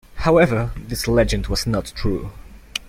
However, 0.15 0.71
this 0.75 1.07
legend 1.07 1.45
was 1.45 1.67
not 1.67 1.93
true. 1.95 2.31